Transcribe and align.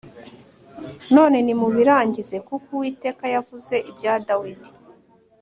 none 1.15 1.37
nimubirangize 1.45 2.37
kuko 2.47 2.67
Uwiteka 2.77 3.25
yavuze 3.35 3.75
ibya 3.89 4.13
Dawidi 4.27 4.69